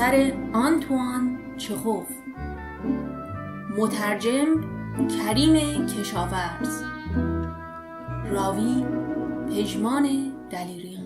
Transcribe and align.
اثر 0.00 0.32
آنتوان 0.52 1.38
چخوف. 1.56 2.06
مترجم 3.78 4.46
کریم 5.08 5.86
کشاورز. 5.86 6.82
راوی 8.30 8.84
پژمان 9.48 10.32
دلیریان. 10.50 11.04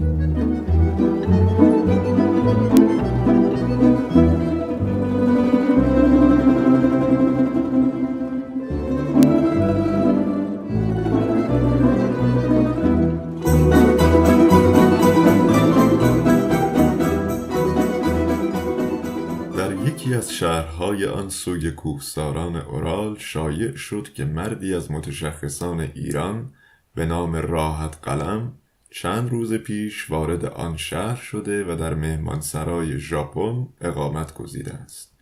یکی 19.73 20.15
از 20.15 20.33
شهرهای 20.33 21.07
آن 21.07 21.29
سوی 21.29 21.71
کوهساران 21.71 22.57
اورال 22.57 23.19
شایع 23.19 23.77
شد 23.77 24.09
که 24.15 24.25
مردی 24.25 24.75
از 24.75 24.91
متشخصان 24.91 25.81
ایران 25.81 26.53
به 26.95 27.07
نام 27.07 27.37
راحت 27.37 27.99
قلم 28.03 28.53
چند 28.91 29.31
روز 29.31 29.53
پیش 29.53 30.11
وارد 30.11 30.45
آن 30.45 30.77
شهر 30.77 31.17
شده 31.17 31.65
و 31.73 31.77
در 31.77 31.95
مهمانسرای 31.95 32.99
ژاپن 32.99 33.69
اقامت 33.81 34.35
گزیده 34.35 34.73
است. 34.73 35.15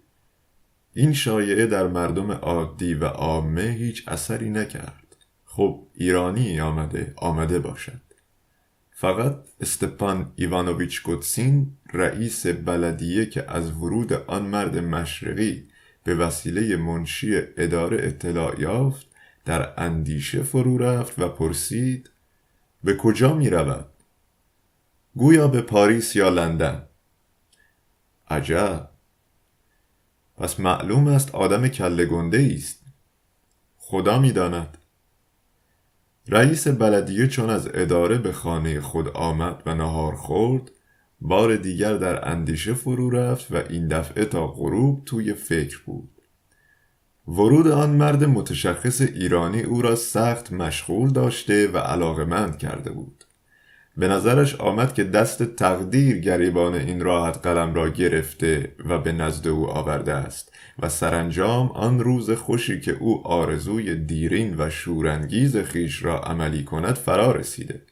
این 0.95 1.13
شایعه 1.13 1.67
در 1.67 1.87
مردم 1.87 2.33
عادی 2.33 2.95
و 2.95 3.05
عامه 3.05 3.63
هیچ 3.63 4.09
اثری 4.09 4.51
نکرد. 4.51 5.17
خب 5.45 5.87
ایرانی 5.95 6.61
آمده 6.61 7.13
آمده 7.17 7.59
باشد. 7.59 8.12
فقط 9.03 9.36
استپان 9.61 10.33
ایوانوویچ 10.36 11.03
گوتسین 11.03 11.77
رئیس 11.92 12.47
بلدیه 12.47 13.27
که 13.27 13.50
از 13.50 13.72
ورود 13.72 14.12
آن 14.12 14.42
مرد 14.42 14.78
مشرقی 14.78 15.69
به 16.05 16.14
وسیله 16.14 16.77
منشی 16.77 17.41
اداره 17.56 18.06
اطلاع 18.06 18.61
یافت 18.61 19.06
در 19.45 19.80
اندیشه 19.80 20.42
فرو 20.42 20.78
رفت 20.78 21.19
و 21.19 21.28
پرسید 21.28 22.11
به 22.84 22.97
کجا 22.97 23.34
می 23.34 23.50
رود؟ 23.50 23.86
گویا 25.17 25.48
به 25.48 25.62
پاریس 25.62 26.17
یا 26.17 26.29
لندن. 26.29 26.89
عجب. 28.29 28.91
پس 30.36 30.61
معلوم 30.61 31.08
است 31.08 31.35
آدم 31.35 31.68
کله 31.68 32.07
گنده 32.07 32.52
است. 32.57 32.83
خدا 33.77 34.18
می‌داند 34.18 34.79
رئیس 36.29 36.69
بلدیه 36.69 37.27
چون 37.27 37.51
از 37.51 37.69
اداره 37.75 38.19
به 38.19 38.33
خانه 38.33 38.81
خود 38.81 39.09
آمد 39.09 39.63
و 39.67 39.75
نهار 39.75 40.15
خورد 40.15 40.71
بار 41.21 41.57
دیگر 41.57 41.97
در 41.97 42.29
اندیشه 42.29 42.75
فرو 42.75 43.11
رفت 43.11 43.53
و 43.53 43.57
این 43.71 43.89
دفعه 43.89 44.25
تا 44.25 44.47
غروب 44.47 45.05
توی 45.05 45.35
فکر 45.35 45.83
بود. 45.87 46.23
ورود 47.29 47.69
آن 47.69 47.91
مرد 47.91 48.25
متشخص 48.25 49.01
ایرانی 49.01 49.63
او 49.63 49.83
را 49.83 49.97
سخت 49.97 50.53
مشغول 50.53 51.11
داشته 51.11 51.69
و 51.69 51.79
علاقمند 51.79 52.59
کرده 52.59 52.91
بود. 52.91 53.25
به 53.97 54.08
نظرش 54.08 54.55
آمد 54.55 54.95
که 54.95 55.05
دست 55.05 55.42
تقدیر 55.42 56.19
گریبان 56.19 56.75
این 56.75 57.01
راحت 57.01 57.47
قلم 57.47 57.75
را 57.75 57.89
گرفته 57.89 58.73
و 58.89 58.98
به 58.98 59.13
نزد 59.13 59.48
او 59.48 59.70
آورده 59.70 60.13
است 60.13 60.53
و 60.79 60.89
سرانجام 60.89 61.69
آن 61.69 62.01
روز 62.01 62.30
خوشی 62.30 62.80
که 62.80 62.92
او 62.92 63.27
آرزوی 63.27 63.95
دیرین 63.95 64.55
و 64.58 64.70
شورانگیز 64.70 65.57
خیش 65.57 66.05
را 66.05 66.20
عملی 66.20 66.64
کند 66.64 66.95
فرا 66.95 67.33
رسیده. 67.33 67.83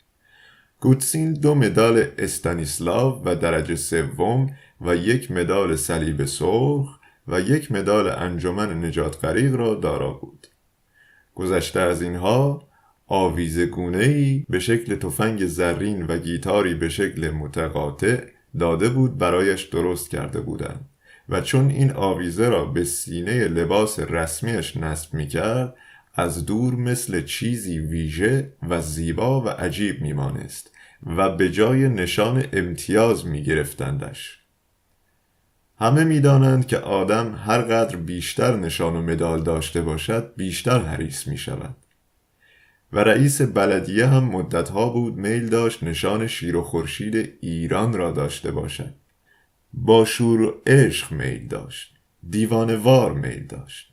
گوتسین 0.81 1.33
دو 1.33 1.55
مدال 1.55 2.05
استانیسلاو 2.19 3.23
و 3.25 3.35
درجه 3.35 3.77
سوم 3.77 4.51
و 4.81 4.97
یک 4.97 5.31
مدال 5.31 5.77
صلیب 5.77 6.25
سرخ 6.25 6.99
و 7.29 7.41
یک 7.41 7.73
مدال 7.73 8.09
انجمن 8.09 8.85
نجات 8.85 9.25
غریق 9.25 9.55
را 9.55 9.75
دارا 9.75 10.13
بود. 10.13 10.47
گذشته 11.35 11.81
از 11.81 12.03
اینها 12.03 12.70
آویز 13.13 13.59
ای 13.79 14.45
به 14.49 14.59
شکل 14.59 14.95
تفنگ 14.95 15.47
زرین 15.47 16.07
و 16.07 16.19
گیتاری 16.19 16.75
به 16.75 16.89
شکل 16.89 17.31
متقاطع 17.31 18.21
داده 18.59 18.89
بود 18.89 19.19
برایش 19.19 19.63
درست 19.63 20.11
کرده 20.11 20.41
بودند 20.41 20.89
و 21.29 21.41
چون 21.41 21.71
این 21.71 21.93
آویزه 21.93 22.49
را 22.49 22.65
به 22.65 22.85
سینه 22.85 23.49
لباس 23.49 23.99
رسمیش 23.99 24.77
نصب 24.77 25.15
می 25.15 25.29
کرد 25.29 25.75
از 26.15 26.47
دور 26.47 26.75
مثل 26.75 27.25
چیزی 27.25 27.79
ویژه 27.79 28.53
و 28.69 28.81
زیبا 28.81 29.41
و 29.41 29.49
عجیب 29.49 30.03
میمانست 30.03 30.71
و 31.07 31.37
به 31.37 31.51
جای 31.51 31.89
نشان 31.89 32.45
امتیاز 32.53 33.27
می 33.27 33.43
گرفتندش. 33.43 34.39
همه 35.79 36.05
می‌دانند 36.05 36.67
که 36.67 36.79
آدم 36.79 37.35
هر 37.47 37.63
قدر 37.63 37.97
بیشتر 37.97 38.57
نشان 38.57 38.97
و 38.97 39.03
مدال 39.03 39.43
داشته 39.43 39.83
باشد 39.83 40.33
بیشتر 40.37 40.79
حریص 40.79 41.27
می 41.27 41.39
شود. 41.39 41.77
و 42.93 42.99
رئیس 42.99 43.43
بلدیه 43.43 44.07
هم 44.07 44.25
مدتها 44.25 44.89
بود 44.89 45.17
میل 45.17 45.49
داشت 45.49 45.83
نشان 45.83 46.27
شیر 46.27 46.57
و 46.57 46.63
خورشید 46.63 47.39
ایران 47.41 47.93
را 47.93 48.11
داشته 48.11 48.51
باشد. 48.51 48.95
با 49.73 50.05
شور 50.05 50.41
و 50.41 50.55
عشق 50.67 51.13
میل 51.13 51.49
داشت. 51.49 51.95
دیوانوار 52.31 53.13
میل 53.13 53.47
داشت. 53.47 53.91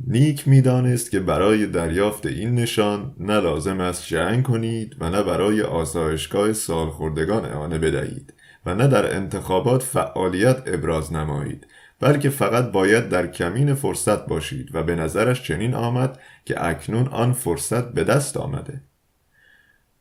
نیک 0.00 0.48
می‌دانست 0.48 1.10
که 1.10 1.20
برای 1.20 1.66
دریافت 1.66 2.26
این 2.26 2.54
نشان 2.54 3.14
نه 3.20 3.40
لازم 3.40 3.80
است 3.80 4.06
جنگ 4.06 4.42
کنید 4.42 4.96
و 5.00 5.10
نه 5.10 5.22
برای 5.22 5.62
آسایشگاه 5.62 6.52
سالخوردگان 6.52 7.44
اعانه 7.44 7.78
بدهید 7.78 8.34
و 8.66 8.74
نه 8.74 8.88
در 8.88 9.16
انتخابات 9.16 9.82
فعالیت 9.82 10.62
ابراز 10.66 11.12
نمایید 11.12 11.66
بلکه 12.00 12.30
فقط 12.30 12.72
باید 12.72 13.08
در 13.08 13.26
کمین 13.26 13.74
فرصت 13.74 14.26
باشید 14.26 14.74
و 14.74 14.82
به 14.82 14.96
نظرش 14.96 15.42
چنین 15.42 15.74
آمد 15.74 16.20
که 16.44 16.66
اکنون 16.66 17.08
آن 17.08 17.32
فرصت 17.32 17.92
به 17.92 18.04
دست 18.04 18.36
آمده. 18.36 18.80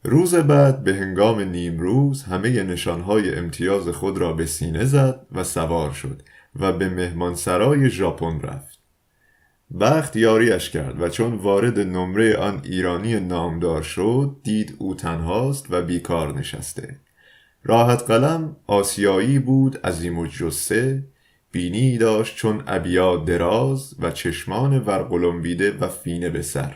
روز 0.03 0.35
بعد 0.35 0.83
به 0.83 0.95
هنگام 0.95 1.39
نیم 1.39 1.79
روز 1.79 2.23
همه 2.23 2.63
نشانهای 2.63 3.35
امتیاز 3.35 3.87
خود 3.87 4.17
را 4.17 4.33
به 4.33 4.45
سینه 4.45 4.85
زد 4.85 5.25
و 5.31 5.43
سوار 5.43 5.91
شد 5.91 6.21
و 6.59 6.71
به 6.71 6.89
مهمانسرای 6.89 7.89
ژاپن 7.89 8.39
رفت. 8.39 8.79
بخت 9.79 10.15
یاریش 10.15 10.69
کرد 10.69 11.01
و 11.01 11.09
چون 11.09 11.35
وارد 11.35 11.79
نمره 11.79 12.37
آن 12.37 12.61
ایرانی 12.63 13.19
نامدار 13.19 13.81
شد 13.81 14.35
دید 14.43 14.75
او 14.79 14.95
تنهاست 14.95 15.65
و 15.69 15.81
بیکار 15.81 16.39
نشسته. 16.39 16.99
راحت 17.63 18.03
قلم 18.03 18.55
آسیایی 18.67 19.39
بود 19.39 19.77
عظیم 19.85 20.19
و 20.19 20.27
جسه 20.27 21.03
بینی 21.55 21.97
داشت 21.97 22.35
چون 22.35 22.63
ابیا 22.67 23.17
دراز 23.17 23.95
و 23.99 24.11
چشمان 24.11 24.79
ورقلمبیده 24.79 25.77
و 25.77 25.87
فینه 25.87 26.29
به 26.29 26.41
سر. 26.41 26.75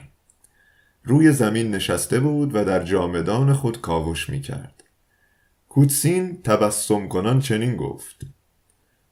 روی 1.04 1.31
زمین 1.31 1.76
نشسته 1.76 2.20
بود 2.20 2.56
و 2.56 2.66
در 2.66 2.84
جامدان 2.84 3.54
خود 3.54 3.81
کاوش 3.81 4.30
می 4.30 4.42
کرد 4.42 4.84
کوتسین 5.70 6.42
تبسم 6.42 7.08
کنان 7.08 7.40
چنین 7.40 7.76
گفت 7.76 8.22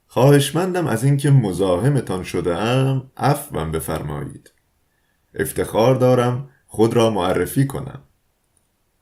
خواهشمندم 0.06 0.86
از 0.86 1.04
اینکه 1.04 1.30
مزاحمتان 1.30 2.24
شده 2.24 2.56
ام 2.56 3.10
عفوم 3.16 3.72
بفرمایید. 3.72 4.52
افتخار 5.34 5.94
دارم 5.94 6.50
خود 6.66 6.94
را 6.94 7.10
معرفی 7.10 7.66
کنم. 7.66 8.02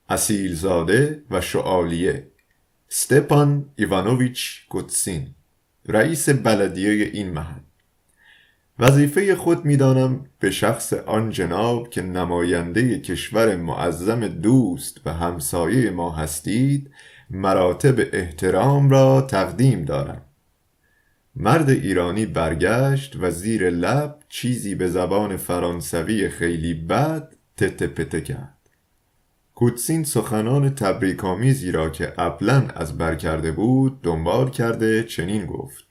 اصیل 0.09 0.55
زاده 0.55 1.23
و 1.31 1.41
شعالیه 1.41 2.27
ستپان 2.87 3.69
ایوانوویچ 3.75 4.67
کوتسین. 4.69 5.36
رئیس 5.87 6.29
بلدیه 6.29 7.09
این 7.13 7.31
محل. 7.31 7.59
وظیفه 8.79 9.35
خود 9.35 9.65
می‌دانم 9.65 10.25
به 10.39 10.51
شخص 10.51 10.93
آن 10.93 11.29
جناب 11.29 11.89
که 11.89 12.01
نماینده 12.01 12.99
کشور 12.99 13.55
معظم 13.55 14.27
دوست 14.27 15.01
و 15.05 15.13
همسایه 15.13 15.91
ما 15.91 16.11
هستید 16.11 16.91
مراتب 17.29 17.95
احترام 18.13 18.89
را 18.89 19.21
تقدیم 19.21 19.85
دارم. 19.85 20.21
مرد 21.35 21.69
ایرانی 21.69 22.25
برگشت 22.25 23.15
و 23.19 23.31
زیر 23.31 23.69
لب 23.69 24.19
چیزی 24.29 24.75
به 24.75 24.87
زبان 24.87 25.37
فرانسوی 25.37 26.29
خیلی 26.29 26.73
بد 26.73 27.33
تته 27.57 27.87
پته 27.87 28.21
کرد. 28.21 28.56
کوتسین 29.57 30.03
سخنان 30.03 30.75
تبریکامیزی 30.75 31.71
را 31.71 31.89
که 31.89 32.05
قبلا 32.05 32.67
از 32.75 32.97
بر 32.97 33.15
کرده 33.15 33.51
بود 33.51 34.01
دنبال 34.01 34.49
کرده 34.49 35.03
چنین 35.03 35.45
گفت. 35.45 35.85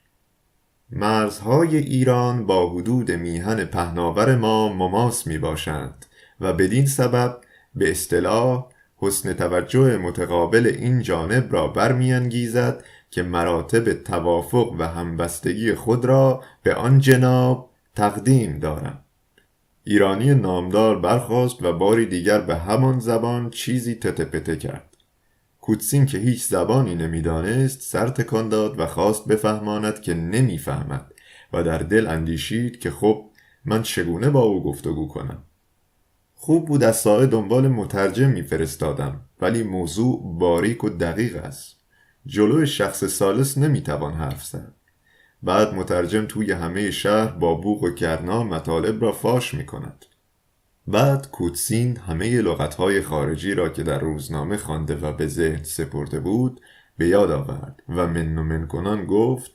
مرزهای 0.90 1.76
ایران 1.76 2.46
با 2.46 2.70
حدود 2.70 3.10
میهن 3.10 3.64
پهناور 3.64 4.36
ما 4.36 4.72
مماس 4.72 5.26
می 5.26 5.38
باشند 5.38 6.06
و 6.40 6.52
بدین 6.52 6.86
سبب 6.86 7.40
به 7.74 7.90
اصطلاح 7.90 8.66
حسن 8.96 9.32
توجه 9.32 9.96
متقابل 9.96 10.66
این 10.66 11.02
جانب 11.02 11.52
را 11.52 11.68
برمیانگیزد 11.68 12.84
که 13.10 13.22
مراتب 13.22 13.92
توافق 13.92 14.74
و 14.78 14.88
همبستگی 14.88 15.74
خود 15.74 16.04
را 16.04 16.42
به 16.62 16.74
آن 16.74 16.98
جناب 16.98 17.70
تقدیم 17.96 18.58
دارم 18.58 19.05
ایرانی 19.88 20.34
نامدار 20.34 21.00
برخواست 21.00 21.62
و 21.62 21.72
باری 21.72 22.06
دیگر 22.06 22.40
به 22.40 22.56
همان 22.56 23.00
زبان 23.00 23.50
چیزی 23.50 23.94
تتپته 23.94 24.56
کرد. 24.56 24.96
کوتسین 25.60 26.06
که 26.06 26.18
هیچ 26.18 26.42
زبانی 26.42 26.94
نمی‌دانست 26.94 27.80
سر 27.80 28.08
تکان 28.08 28.48
داد 28.48 28.80
و 28.80 28.86
خواست 28.86 29.28
بفهماند 29.28 30.00
که 30.00 30.14
نمی‌فهمد 30.14 31.12
و 31.52 31.62
در 31.62 31.78
دل 31.78 32.06
اندیشید 32.06 32.80
که 32.80 32.90
خب 32.90 33.30
من 33.64 33.82
چگونه 33.82 34.30
با 34.30 34.40
او 34.40 34.62
گفتگو 34.62 35.08
کنم. 35.08 35.42
خوب 36.34 36.68
بود 36.68 36.82
از 36.82 36.96
سایه 36.96 37.26
دنبال 37.26 37.68
مترجم 37.68 38.30
میفرستادم 38.30 39.20
ولی 39.40 39.62
موضوع 39.62 40.38
باریک 40.38 40.84
و 40.84 40.88
دقیق 40.90 41.36
است. 41.36 41.76
جلو 42.26 42.66
شخص 42.66 43.04
سالس 43.04 43.58
نمی‌توان 43.58 44.14
حرف 44.14 44.44
زد. 44.44 44.75
بعد 45.42 45.74
مترجم 45.74 46.26
توی 46.26 46.52
همه 46.52 46.90
شهر 46.90 47.32
با 47.32 47.54
بوق 47.54 47.82
و 47.82 47.90
کرنا 47.90 48.44
مطالب 48.44 49.02
را 49.02 49.12
فاش 49.12 49.54
می 49.54 49.66
کند. 49.66 50.04
بعد 50.86 51.30
کوتسین 51.30 51.96
همه 51.96 52.42
لغتهای 52.42 53.02
خارجی 53.02 53.54
را 53.54 53.68
که 53.68 53.82
در 53.82 53.98
روزنامه 53.98 54.56
خوانده 54.56 54.96
و 54.96 55.12
به 55.12 55.26
ذهن 55.26 55.62
سپرده 55.62 56.20
بود 56.20 56.60
به 56.98 57.08
یاد 57.08 57.30
آورد 57.30 57.82
و 57.88 58.06
من 58.06 58.38
و 58.38 58.42
من 58.42 58.66
کنان 58.66 59.06
گفت 59.06 59.50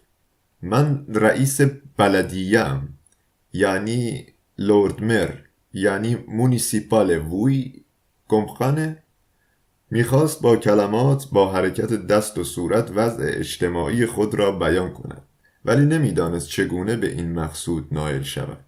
من 0.61 1.05
رئیس 1.09 1.61
بلدیم 1.97 2.99
یعنی 3.53 4.25
لورد 4.57 5.03
مر 5.03 5.35
یعنی 5.73 6.17
مونیسیپال 6.27 7.17
ووی 7.17 7.83
گمخانه 8.27 9.03
می‌خواست 9.91 10.41
با 10.41 10.55
کلمات 10.55 11.27
با 11.31 11.51
حرکت 11.51 11.93
دست 11.93 12.37
و 12.37 12.43
صورت 12.43 12.91
وضع 12.95 13.23
اجتماعی 13.27 14.05
خود 14.05 14.35
را 14.35 14.51
بیان 14.51 14.93
کند 14.93 15.27
ولی 15.65 15.85
نمی‌دانست 15.85 16.47
چگونه 16.47 16.95
به 16.95 17.11
این 17.11 17.33
مقصود 17.33 17.87
نایل 17.91 18.23
شود. 18.23 18.65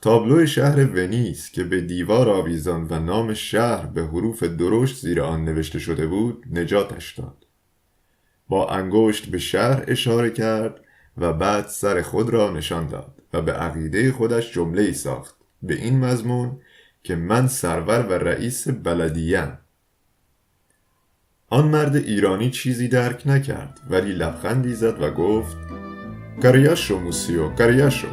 تابلو 0.00 0.46
شهر 0.46 0.86
ونیس 0.86 1.50
که 1.50 1.64
به 1.64 1.80
دیوار 1.80 2.28
آویزان 2.28 2.86
و 2.90 2.98
نام 2.98 3.34
شهر 3.34 3.86
به 3.86 4.02
حروف 4.02 4.42
درشت 4.42 4.96
زیر 4.96 5.20
آن 5.20 5.44
نوشته 5.44 5.78
شده 5.78 6.06
بود 6.06 6.44
نجاتش 6.52 7.18
داد. 7.18 7.46
با 8.48 8.70
انگشت 8.70 9.26
به 9.26 9.38
شهر 9.38 9.84
اشاره 9.88 10.30
کرد 10.30 10.80
و 11.18 11.32
بعد 11.32 11.66
سر 11.66 12.02
خود 12.02 12.30
را 12.30 12.50
نشان 12.50 12.86
داد 12.86 13.22
و 13.32 13.42
به 13.42 13.52
عقیده 13.52 14.12
خودش 14.12 14.52
جمله 14.52 14.82
ای 14.82 14.94
ساخت. 14.94 15.36
به 15.62 15.74
این 15.74 15.98
مضمون 15.98 16.60
که 17.02 17.16
من 17.16 17.48
سرور 17.48 18.06
و 18.06 18.12
رئیس 18.12 18.68
بلدیم. 18.68 19.58
آن 21.48 21.68
مرد 21.68 21.96
ایرانی 21.96 22.50
چیزی 22.50 22.88
درک 22.88 23.26
نکرد 23.26 23.80
ولی 23.90 24.12
لبخندی 24.12 24.74
زد 24.74 25.02
و 25.02 25.10
گفت 25.10 25.56
Карьяшо, 26.40 26.98
мусье, 26.98 27.50
карьяшо. 27.56 28.08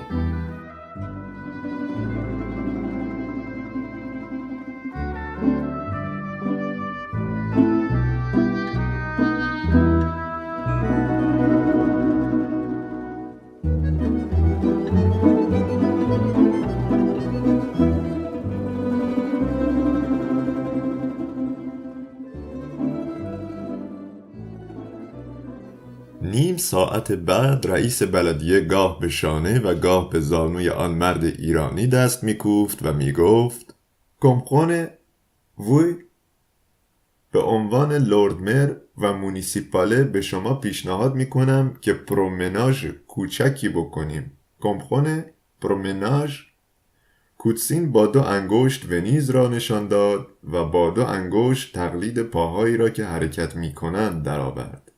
ساعت 26.90 27.12
بعد 27.12 27.68
رئیس 27.68 28.04
بلدیه 28.04 28.60
گاه 28.60 29.00
به 29.00 29.10
شانه 29.10 29.60
و 29.60 29.76
گاه 29.76 30.10
به 30.10 30.20
زانوی 30.20 30.70
آن 30.70 30.92
مرد 30.92 31.24
ایرانی 31.24 31.88
دست 31.88 32.24
میکوفت 32.24 32.86
و 32.86 32.94
می‌گفت 32.94 33.76
کمخونه 34.20 34.94
وی 35.60 35.96
به 37.32 37.42
عنوان 37.42 37.94
لورد 37.94 38.42
مر 38.42 38.76
و 38.98 39.14
مونیسیپاله 39.14 40.04
به 40.04 40.22
شما 40.22 40.54
پیشنهاد 40.54 41.16
می‌کنم 41.16 41.74
که 41.82 41.94
پرومناژ 41.94 42.86
کوچکی 43.08 43.70
بکنیم. 43.70 44.32
کمخونه 44.60 45.34
پرومناژ 45.62 46.42
کوتسین 47.38 47.92
با 47.92 48.06
دو 48.06 48.22
انگشت 48.22 48.92
ونیز 48.92 49.30
را 49.30 49.48
نشان 49.48 49.88
داد 49.88 50.28
و 50.52 50.66
با 50.66 50.90
دو 50.90 51.06
انگشت 51.06 51.76
تقلید 51.76 52.22
پاهایی 52.24 52.78
را 52.78 52.90
که 52.90 53.06
حرکت 53.06 53.56
می‌کنند 53.56 54.24
درآورد. 54.24 54.89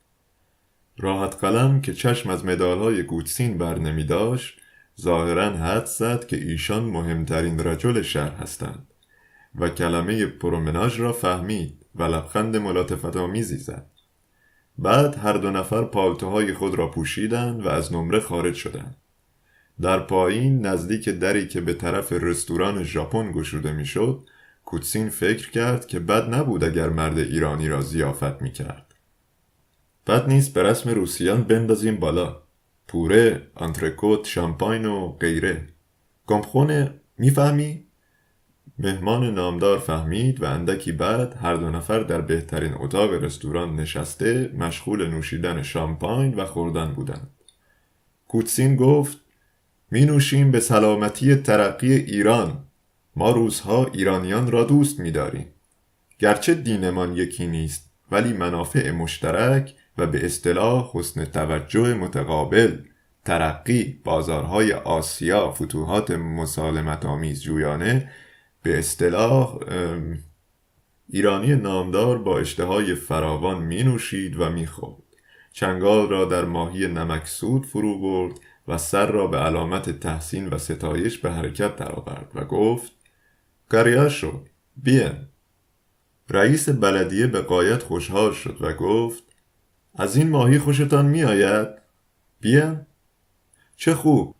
راحت 0.98 1.34
قلم 1.40 1.80
که 1.80 1.94
چشم 1.94 2.30
از 2.30 2.44
مدالهای 2.44 3.02
گوتسین 3.02 3.58
بر 3.58 3.78
نمی 3.78 4.04
داشت 4.04 4.60
ظاهرا 5.00 5.50
حد 5.50 5.84
زد 5.84 6.26
که 6.26 6.36
ایشان 6.36 6.84
مهمترین 6.84 7.60
رجل 7.60 8.02
شهر 8.02 8.32
هستند 8.32 8.88
و 9.54 9.68
کلمه 9.68 10.26
پرومناژ 10.26 11.00
را 11.00 11.12
فهمید 11.12 11.86
و 11.94 12.02
لبخند 12.02 12.56
ملاتفت 12.56 13.16
آمیزی 13.16 13.56
زد. 13.56 13.86
بعد 14.78 15.16
هر 15.16 15.32
دو 15.32 15.50
نفر 15.50 15.84
پالتوهای 15.84 16.54
خود 16.54 16.74
را 16.74 16.90
پوشیدند 16.90 17.66
و 17.66 17.68
از 17.68 17.92
نمره 17.92 18.20
خارج 18.20 18.54
شدند. 18.54 18.96
در 19.80 19.98
پایین 19.98 20.66
نزدیک 20.66 21.08
دری 21.08 21.48
که 21.48 21.60
به 21.60 21.74
طرف 21.74 22.12
رستوران 22.12 22.82
ژاپن 22.82 23.32
گشوده 23.32 23.72
می‌شد 23.72 24.28
کوتسین 24.64 25.08
فکر 25.08 25.50
کرد 25.50 25.86
که 25.86 26.00
بد 26.00 26.34
نبود 26.34 26.64
اگر 26.64 26.88
مرد 26.88 27.18
ایرانی 27.18 27.68
را 27.68 27.80
زیافت 27.80 28.42
می‌کرد. 28.42 28.91
بد 30.06 30.28
نیست 30.28 30.54
به 30.54 30.62
رسم 30.62 30.90
روسیان 30.90 31.42
بندازیم 31.42 31.96
بالا 31.96 32.42
پوره 32.88 33.42
آنترکوت 33.54 34.26
شامپاین 34.26 34.86
و 34.86 35.08
غیره 35.08 35.68
گمخونه 36.26 36.94
می‌فهمی 37.18 37.86
مهمان 38.78 39.34
نامدار 39.34 39.78
فهمید 39.78 40.42
و 40.42 40.46
اندکی 40.46 40.92
بعد 40.92 41.36
هر 41.42 41.54
دو 41.54 41.70
نفر 41.70 42.00
در 42.00 42.20
بهترین 42.20 42.74
اتاق 42.74 43.12
رستوران 43.12 43.76
نشسته 43.76 44.50
مشغول 44.58 45.10
نوشیدن 45.10 45.62
شامپاین 45.62 46.34
و 46.34 46.44
خوردن 46.46 46.92
بودند 46.92 47.30
کوتسین 48.28 48.76
گفت 48.76 49.18
می 49.90 50.04
نوشیم 50.04 50.50
به 50.50 50.60
سلامتی 50.60 51.34
ترقی 51.34 51.92
ایران 51.92 52.64
ما 53.16 53.30
روزها 53.30 53.86
ایرانیان 53.94 54.50
را 54.50 54.64
دوست 54.64 55.00
می 55.00 55.10
داریم 55.10 55.46
گرچه 56.18 56.54
دینمان 56.54 57.16
یکی 57.16 57.46
نیست 57.46 57.90
ولی 58.10 58.32
منافع 58.32 58.90
مشترک 58.90 59.74
و 59.98 60.06
به 60.06 60.26
اصطلاح 60.26 60.90
حسن 60.94 61.24
توجه 61.24 61.94
متقابل 61.94 62.78
ترقی 63.24 64.00
بازارهای 64.04 64.72
آسیا 64.72 65.50
فتوحات 65.50 66.10
مسالمت 66.10 67.06
آمیز 67.06 67.42
جویانه 67.42 68.10
به 68.62 68.78
اصطلاح 68.78 69.58
ایرانی 71.08 71.56
نامدار 71.56 72.18
با 72.18 72.38
اشتهای 72.38 72.94
فراوان 72.94 73.62
می 73.62 73.82
نوشید 73.82 74.40
و 74.40 74.50
می 74.50 74.66
خورد. 74.66 75.02
چنگال 75.52 76.08
را 76.08 76.24
در 76.24 76.44
ماهی 76.44 76.86
نمکسود 76.86 77.66
فرو 77.66 77.98
برد 77.98 78.40
و 78.68 78.78
سر 78.78 79.06
را 79.06 79.26
به 79.26 79.38
علامت 79.38 80.00
تحسین 80.00 80.48
و 80.48 80.58
ستایش 80.58 81.18
به 81.18 81.32
حرکت 81.32 81.76
درآورد 81.76 82.30
و 82.34 82.44
گفت 82.44 82.92
کریاشو 83.70 84.44
بین 84.76 85.12
رئیس 86.30 86.68
بلدیه 86.68 87.26
به 87.26 87.40
قایت 87.40 87.82
خوشحال 87.82 88.32
شد 88.32 88.56
و 88.60 88.72
گفت 88.72 89.22
از 89.94 90.16
این 90.16 90.30
ماهی 90.30 90.58
خوشتان 90.58 91.06
می 91.06 91.24
آید؟ 91.24 91.68
بیا. 92.40 92.86
چه 93.76 93.94
خوب. 93.94 94.34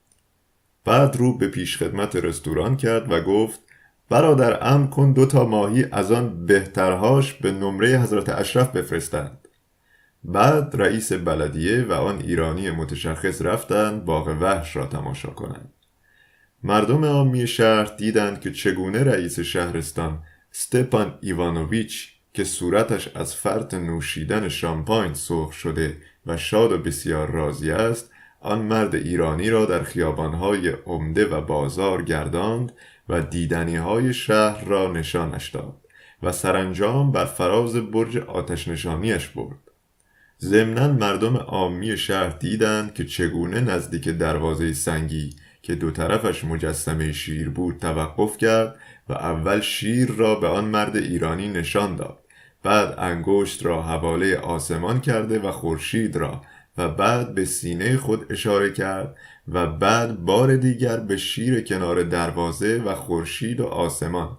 بعد 0.84 1.16
رو 1.16 1.38
به 1.38 1.48
پیش 1.48 1.76
خدمت 1.76 2.16
رستوران 2.16 2.76
کرد 2.76 3.12
و 3.12 3.20
گفت 3.20 3.60
برادر 4.08 4.68
ام 4.68 4.90
کن 4.90 5.12
دو 5.12 5.26
تا 5.26 5.44
ماهی 5.44 5.86
از 5.92 6.12
آن 6.12 6.46
بهترهاش 6.46 7.32
به 7.32 7.52
نمره 7.52 8.00
حضرت 8.00 8.28
اشرف 8.28 8.76
بفرستند. 8.76 9.48
بعد 10.24 10.76
رئیس 10.76 11.12
بلدیه 11.12 11.82
و 11.82 11.92
آن 11.92 12.20
ایرانی 12.20 12.70
متشخص 12.70 13.42
رفتند 13.42 14.04
باغ 14.04 14.36
وحش 14.40 14.76
را 14.76 14.86
تماشا 14.86 15.30
کنند. 15.30 15.72
مردم 16.62 17.04
عامی 17.04 17.46
شهر 17.46 17.84
دیدند 17.84 18.40
که 18.40 18.52
چگونه 18.52 19.04
رئیس 19.04 19.40
شهرستان 19.40 20.22
ستپان 20.50 21.18
ایوانوویچ 21.20 22.12
که 22.34 22.44
صورتش 22.44 23.08
از 23.16 23.34
فرط 23.34 23.74
نوشیدن 23.74 24.48
شامپاین 24.48 25.14
سرخ 25.14 25.52
شده 25.52 25.96
و 26.26 26.36
شاد 26.36 26.72
و 26.72 26.78
بسیار 26.78 27.30
راضی 27.30 27.70
است 27.70 28.10
آن 28.40 28.58
مرد 28.58 28.94
ایرانی 28.94 29.50
را 29.50 29.64
در 29.64 29.82
خیابانهای 29.82 30.68
عمده 30.68 31.26
و 31.26 31.40
بازار 31.40 32.02
گرداند 32.02 32.72
و 33.08 33.22
دیدنی 33.22 33.76
های 33.76 34.14
شهر 34.14 34.64
را 34.64 34.92
نشانش 34.92 35.50
داد 35.50 35.76
و 36.22 36.32
سرانجام 36.32 37.12
بر 37.12 37.24
فراز 37.24 37.76
برج 37.76 38.16
آتش 38.16 38.68
نشانیش 38.68 39.28
برد. 39.28 39.58
ضمنا 40.40 40.92
مردم 40.92 41.36
عامی 41.36 41.96
شهر 41.96 42.28
دیدند 42.28 42.94
که 42.94 43.04
چگونه 43.04 43.60
نزدیک 43.60 44.08
دروازه 44.08 44.72
سنگی 44.72 45.36
که 45.62 45.74
دو 45.74 45.90
طرفش 45.90 46.44
مجسمه 46.44 47.12
شیر 47.12 47.48
بود 47.50 47.78
توقف 47.78 48.36
کرد 48.36 48.76
و 49.08 49.12
اول 49.12 49.60
شیر 49.60 50.10
را 50.10 50.34
به 50.34 50.48
آن 50.48 50.64
مرد 50.64 50.96
ایرانی 50.96 51.48
نشان 51.48 51.96
داد. 51.96 52.18
بعد 52.62 52.94
انگشت 52.98 53.66
را 53.66 53.82
حواله 53.82 54.36
آسمان 54.36 55.00
کرده 55.00 55.38
و 55.38 55.50
خورشید 55.50 56.16
را 56.16 56.42
و 56.78 56.88
بعد 56.88 57.34
به 57.34 57.44
سینه 57.44 57.96
خود 57.96 58.32
اشاره 58.32 58.72
کرد 58.72 59.16
و 59.48 59.66
بعد 59.66 60.24
بار 60.24 60.56
دیگر 60.56 60.96
به 60.96 61.16
شیر 61.16 61.60
کنار 61.60 62.02
دروازه 62.02 62.82
و 62.86 62.94
خورشید 62.94 63.60
و 63.60 63.66
آسمان 63.66 64.38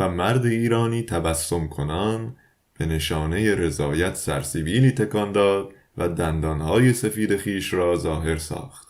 و 0.00 0.08
مرد 0.08 0.46
ایرانی 0.46 1.02
تبسم 1.02 1.68
کنان 1.68 2.36
به 2.78 2.86
نشانه 2.86 3.54
رضایت 3.54 4.14
سرسیبیلی 4.14 4.90
تکان 4.90 5.32
داد 5.32 5.68
و 5.98 6.08
دندانهای 6.08 6.92
سفید 6.92 7.36
خیش 7.36 7.74
را 7.74 7.96
ظاهر 7.96 8.36
ساخت. 8.36 8.85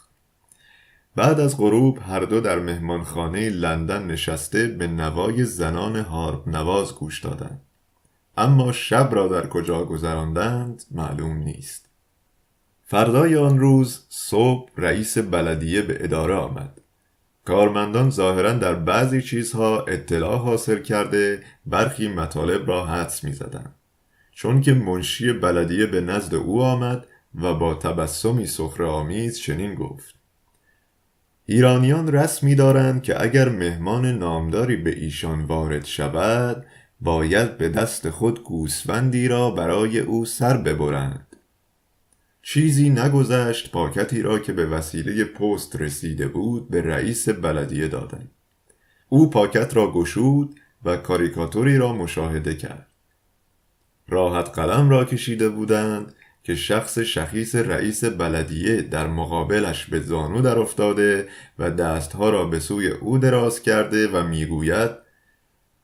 بعد 1.16 1.40
از 1.40 1.56
غروب 1.56 1.98
هر 2.08 2.20
دو 2.20 2.40
در 2.40 2.58
مهمانخانه 2.58 3.50
لندن 3.50 4.06
نشسته 4.06 4.66
به 4.66 4.86
نوای 4.86 5.44
زنان 5.44 5.96
هارپ 5.96 6.48
نواز 6.48 6.94
گوش 6.94 7.20
دادند. 7.20 7.60
اما 8.36 8.72
شب 8.72 9.08
را 9.12 9.28
در 9.28 9.46
کجا 9.46 9.84
گذراندند 9.84 10.84
معلوم 10.90 11.36
نیست. 11.36 11.88
فردای 12.84 13.36
آن 13.36 13.58
روز 13.58 14.06
صبح 14.08 14.70
رئیس 14.76 15.18
بلدیه 15.18 15.82
به 15.82 16.04
اداره 16.04 16.34
آمد. 16.34 16.80
کارمندان 17.44 18.10
ظاهرا 18.10 18.52
در 18.52 18.74
بعضی 18.74 19.22
چیزها 19.22 19.80
اطلاع 19.80 20.38
حاصل 20.38 20.82
کرده 20.82 21.42
برخی 21.66 22.08
مطالب 22.08 22.68
را 22.68 22.86
حدس 22.86 23.24
می 23.24 23.32
زدن. 23.32 23.74
چون 24.32 24.60
که 24.60 24.74
منشی 24.74 25.32
بلدیه 25.32 25.86
به 25.86 26.00
نزد 26.00 26.34
او 26.34 26.62
آمد 26.62 27.06
و 27.34 27.54
با 27.54 27.74
تبسمی 27.74 28.46
سخر 28.46 28.82
آمیز 28.82 29.38
چنین 29.38 29.74
گفت. 29.74 30.15
ایرانیان 31.48 32.12
رسمی 32.12 32.54
دارند 32.54 33.02
که 33.02 33.22
اگر 33.22 33.48
مهمان 33.48 34.06
نامداری 34.18 34.76
به 34.76 34.98
ایشان 34.98 35.44
وارد 35.44 35.84
شود 35.84 36.66
باید 37.00 37.58
به 37.58 37.68
دست 37.68 38.10
خود 38.10 38.42
گوسفندی 38.42 39.28
را 39.28 39.50
برای 39.50 39.98
او 39.98 40.24
سر 40.24 40.56
ببرند. 40.56 41.36
چیزی 42.42 42.90
نگذشت 42.90 43.72
پاکتی 43.72 44.22
را 44.22 44.38
که 44.38 44.52
به 44.52 44.66
وسیله 44.66 45.24
پست 45.24 45.76
رسیده 45.76 46.28
بود 46.28 46.70
به 46.70 46.82
رئیس 46.82 47.28
بلدیه 47.28 47.88
دادند. 47.88 48.30
او 49.08 49.30
پاکت 49.30 49.76
را 49.76 49.92
گشود 49.92 50.60
و 50.84 50.96
کاریکاتوری 50.96 51.78
را 51.78 51.92
مشاهده 51.92 52.54
کرد. 52.54 52.86
راحت 54.08 54.48
قلم 54.48 54.90
را 54.90 55.04
کشیده 55.04 55.48
بودند 55.48 56.14
که 56.46 56.54
شخص 56.54 56.98
شخیص 56.98 57.54
رئیس 57.54 58.04
بلدیه 58.04 58.82
در 58.82 59.06
مقابلش 59.06 59.84
به 59.84 60.00
زانو 60.00 60.42
در 60.42 60.58
افتاده 60.58 61.28
و 61.58 61.70
دستها 61.70 62.30
را 62.30 62.44
به 62.44 62.60
سوی 62.60 62.88
او 62.88 63.18
دراز 63.18 63.62
کرده 63.62 64.08
و 64.08 64.22
می‌گوید 64.22 64.90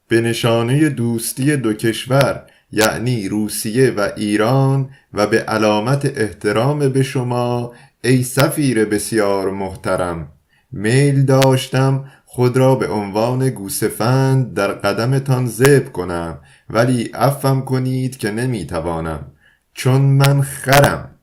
به 0.09 0.21
نشانه 0.21 0.89
دوستی 0.89 1.57
دو 1.57 1.73
کشور 1.73 2.47
یعنی 2.73 3.29
روسیه 3.29 3.91
و 3.91 4.09
ایران 4.17 4.91
و 5.13 5.27
به 5.27 5.41
علامت 5.41 6.19
احترام 6.19 6.89
به 6.89 7.03
شما 7.03 7.73
ای 8.05 8.23
سفیر 8.23 8.85
بسیار 8.85 9.51
محترم 9.51 10.33
میل 10.73 11.23
داشتم 11.23 12.05
خود 12.27 12.57
را 12.57 12.75
به 12.75 12.89
عنوان 12.89 13.51
گوسفند 13.51 14.55
در 14.55 14.73
قدمتان 14.73 15.47
زب 15.47 15.93
کنم 15.93 16.39
ولی 16.71 17.11
افم 17.15 17.61
کنید 17.61 18.17
که 18.17 18.31
نمی‌توانم. 18.31 19.32
چون 19.75 20.01
من 20.01 20.43
خرم. 20.43 21.19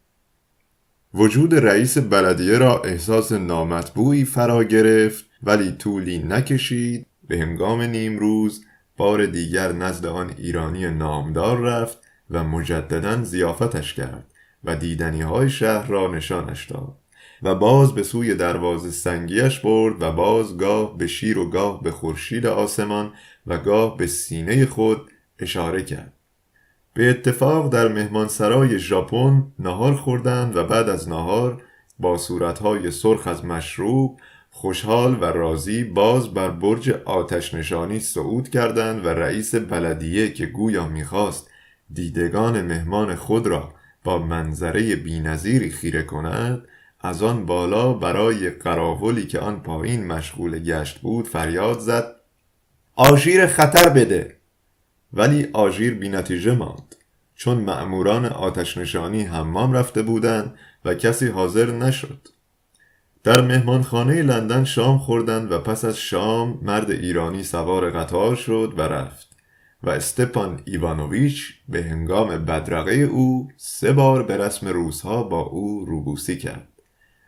وجود 1.13 1.55
رئیس 1.55 1.97
بلدیه 1.97 2.57
را 2.57 2.81
احساس 2.81 3.31
نامطبوعی 3.31 4.25
فرا 4.25 4.63
گرفت 4.63 5.25
ولی 5.43 5.71
طولی 5.71 6.17
نکشید. 6.17 7.05
به 7.29 7.37
هنگام 7.37 7.81
نیمروز 7.81 8.65
بار 8.97 9.25
دیگر 9.25 9.71
نزد 9.71 10.05
آن 10.05 10.33
ایرانی 10.37 10.87
نامدار 10.87 11.59
رفت 11.59 11.97
و 12.29 12.43
مجددا 12.43 13.23
زیافتش 13.23 13.93
کرد 13.93 14.33
و 14.63 14.75
دیدنی 14.75 15.21
های 15.21 15.49
شهر 15.49 15.87
را 15.87 16.11
نشانش 16.11 16.65
داد 16.65 16.97
و 17.43 17.55
باز 17.55 17.95
به 17.95 18.03
سوی 18.03 18.35
دروازه 18.35 18.91
سنگیش 18.91 19.59
برد 19.59 20.01
و 20.01 20.11
باز 20.11 20.57
گاه 20.57 20.97
به 20.97 21.07
شیر 21.07 21.37
و 21.37 21.49
گاه 21.49 21.83
به 21.83 21.91
خورشید 21.91 22.45
آسمان 22.45 23.13
و 23.47 23.57
گاه 23.57 23.97
به 23.97 24.07
سینه 24.07 24.65
خود 24.65 25.11
اشاره 25.39 25.83
کرد. 25.83 26.13
به 26.93 27.09
اتفاق 27.09 27.69
در 27.73 27.87
مهمانسرای 27.87 28.79
ژاپن 28.79 29.43
نهار 29.59 29.95
خوردند 29.95 30.55
و 30.55 30.63
بعد 30.63 30.89
از 30.89 31.09
نهار 31.09 31.61
با 31.99 32.17
صورتهای 32.17 32.91
سرخ 32.91 33.27
از 33.27 33.45
مشروب 33.45 34.19
خوشحال 34.51 35.17
و 35.21 35.25
راضی 35.25 35.83
باز 35.83 36.33
بر 36.33 36.49
برج 36.49 36.89
آتش 36.89 37.53
نشانی 37.53 37.99
صعود 37.99 38.49
کردند 38.49 39.05
و 39.05 39.09
رئیس 39.09 39.55
بلدیه 39.55 40.33
که 40.33 40.45
گویا 40.45 40.87
می‌خواست 40.87 41.49
دیدگان 41.93 42.61
مهمان 42.61 43.15
خود 43.15 43.47
را 43.47 43.73
با 44.03 44.17
منظره 44.17 44.95
بینظیری 44.95 45.69
خیره 45.69 46.03
کند 46.03 46.61
از 47.01 47.23
آن 47.23 47.45
بالا 47.45 47.93
برای 47.93 48.49
قراولی 48.49 49.25
که 49.27 49.39
آن 49.39 49.59
پایین 49.59 50.07
مشغول 50.07 50.59
گشت 50.59 50.99
بود 50.99 51.27
فریاد 51.27 51.79
زد 51.79 52.15
آژیر 52.95 53.47
خطر 53.47 53.89
بده! 53.89 54.38
ولی 55.13 55.47
آژیر 55.53 55.93
بینتیجه 55.93 56.55
ماند. 56.55 56.95
چون 57.35 57.57
مأموران 57.57 58.25
آتش 58.25 58.77
نشانی 58.77 59.23
حمام 59.23 59.73
رفته 59.73 60.01
بودند 60.01 60.55
و 60.85 60.93
کسی 60.93 61.27
حاضر 61.27 61.71
نشد. 61.71 62.27
در 63.23 63.41
مهمانخانه 63.41 64.21
لندن 64.21 64.63
شام 64.63 64.97
خوردند 64.97 65.51
و 65.51 65.59
پس 65.59 65.85
از 65.85 65.97
شام 65.97 66.59
مرد 66.61 66.91
ایرانی 66.91 67.43
سوار 67.43 67.89
قطار 67.91 68.35
شد 68.35 68.73
و 68.77 68.81
رفت 68.81 69.29
و 69.83 69.89
استپان 69.89 70.61
ایوانوویچ 70.65 71.53
به 71.69 71.83
هنگام 71.83 72.45
بدرقه 72.45 72.91
او 72.91 73.47
سه 73.57 73.93
بار 73.93 74.23
به 74.23 74.37
رسم 74.37 74.67
روزها 74.67 75.23
با 75.23 75.39
او 75.39 75.85
روبوسی 75.85 76.37
کرد 76.37 76.67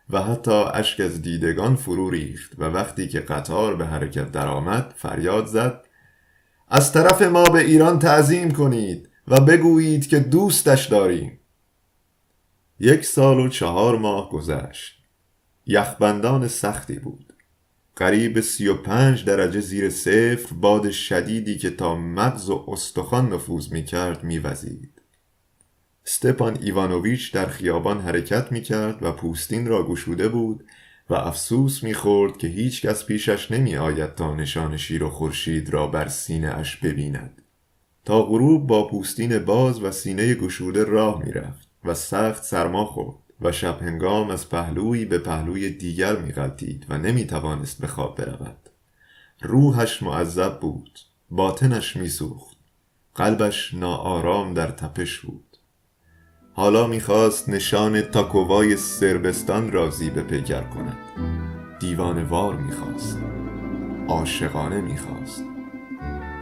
و 0.10 0.22
حتی 0.22 0.64
اشک 0.74 1.00
از 1.00 1.22
دیدگان 1.22 1.76
فرو 1.76 2.10
ریخت 2.10 2.52
و 2.58 2.64
وقتی 2.64 3.08
که 3.08 3.20
قطار 3.20 3.76
به 3.76 3.86
حرکت 3.86 4.32
درآمد 4.32 4.94
فریاد 4.98 5.46
زد 5.46 5.86
از 6.74 6.92
طرف 6.92 7.22
ما 7.22 7.44
به 7.44 7.60
ایران 7.60 8.00
تعظیم 8.00 8.52
کنید 8.52 9.10
و 9.28 9.40
بگویید 9.42 10.08
که 10.08 10.20
دوستش 10.20 10.86
داریم. 10.86 11.40
یک 12.80 13.06
سال 13.06 13.40
و 13.40 13.50
چهار 13.50 13.98
ماه 13.98 14.30
گذشت. 14.30 14.98
یخبندان 15.66 16.48
سختی 16.48 17.00
بود. 17.00 17.34
قریب 17.96 18.40
سی 18.40 18.68
و 18.68 18.74
پنج 18.74 19.26
درجه 19.26 19.60
زیر 19.60 19.90
صفر 19.90 20.56
باد 20.56 20.92
شدیدی 20.92 21.58
که 21.58 21.70
تا 21.70 21.96
مغز 21.96 22.50
و 22.50 22.66
استخوان 22.68 23.34
نفوذ 23.34 23.72
می 23.72 23.86
کرد 23.86 24.24
می 24.24 24.40
وزید. 24.40 25.02
ستپان 26.04 26.58
ایوانوویچ 26.62 27.34
در 27.34 27.46
خیابان 27.46 28.02
حرکت 28.02 28.52
می 28.52 28.62
کرد 28.62 29.04
و 29.04 29.12
پوستین 29.12 29.68
را 29.68 29.88
گشوده 29.88 30.30
بود 30.30 30.64
و 31.12 31.14
افسوس 31.14 31.84
می 31.84 31.94
خورد 31.94 32.38
که 32.38 32.48
هیچ 32.48 32.86
کس 32.86 33.06
پیشش 33.06 33.52
نمی 33.52 33.78
آید 33.78 34.16
تا 34.16 34.36
نشان 34.36 34.78
شیر 34.78 35.04
و 35.04 35.10
خورشید 35.10 35.70
را 35.70 35.88
بر 35.88 36.08
سینه 36.08 36.48
اش 36.48 36.78
ببیند. 36.78 37.42
تا 38.06 38.24
غروب 38.24 38.68
با 38.68 38.88
پوستین 38.88 39.40
باز 39.40 39.84
و 39.84 39.92
سینه 39.92 40.36
گشوده 40.36 40.84
راه 40.84 41.24
می 41.26 41.32
رفت 41.32 41.68
و 41.86 41.94
سخت 41.94 42.44
سرما 42.44 42.86
خورد. 42.86 43.18
و 43.42 43.52
شب 43.52 43.82
هنگام 43.82 44.30
از 44.30 44.50
پهلویی 44.50 45.06
به 45.06 45.18
پهلوی 45.18 45.70
دیگر 45.70 46.16
میغلطید 46.16 46.86
و 46.90 46.98
نمی 46.98 47.28
توانست 47.28 47.82
به 47.82 47.88
خواب 47.88 48.18
برود 48.18 48.70
روحش 49.42 50.04
معذب 50.04 50.60
بود 50.60 51.00
باطنش 51.30 51.96
میسوخت 51.96 52.58
قلبش 53.16 53.74
ناآرام 53.74 54.54
در 54.54 54.72
تپش 54.72 55.20
بود 55.20 55.51
حالا 56.54 56.88
می‌خواست 56.88 57.50
نشان 57.50 58.02
تاکووای 58.02 58.76
سربستان 58.78 59.72
را 59.72 59.90
زیب 59.90 60.22
پیکر 60.22 60.62
کند. 60.62 60.98
دیوانوار 61.80 62.56
می‌خواست. 62.56 63.20
عاشقانه 64.08 64.82
می‌خواست. 64.82 65.44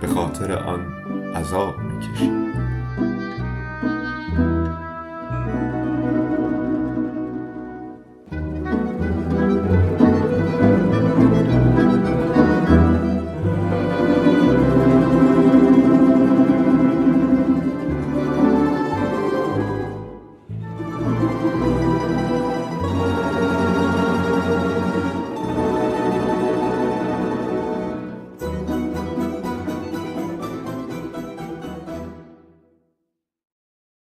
به 0.01 0.07
خاطر 0.07 0.51
آن 0.51 0.93
عذاب 1.35 1.75
می‌کشید. 1.79 2.48